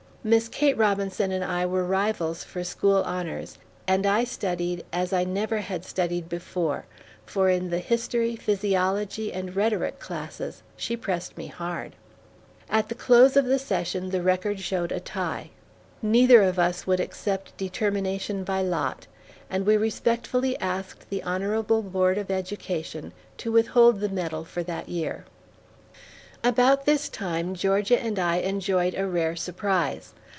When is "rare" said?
29.05-29.35